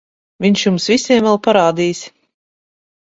[0.45, 2.03] Viņš jums visiem vēl parādīs...